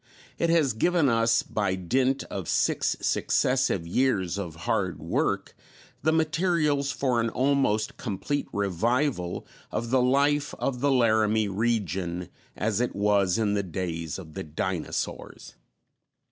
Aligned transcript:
It 0.39 0.49
has 0.49 0.73
given 0.73 1.07
us, 1.09 1.43
by 1.43 1.75
dint 1.75 2.23
of 2.23 2.49
six 2.49 2.97
successive 3.01 3.85
years 3.85 4.39
of 4.39 4.55
hard 4.65 4.97
work, 4.97 5.55
the 6.01 6.11
materials 6.11 6.91
for 6.91 7.21
an 7.21 7.29
almost 7.29 7.97
complete 7.97 8.47
revival 8.51 9.45
of 9.71 9.91
the 9.91 10.01
life 10.01 10.55
of 10.57 10.79
the 10.79 10.89
Laramie 10.89 11.49
region 11.49 12.29
as 12.55 12.81
it 12.81 12.95
was 12.95 13.37
in 13.37 13.53
the 13.53 13.61
days 13.61 14.17
of 14.17 14.33
the 14.33 14.43
dinosaurs. 14.43 15.53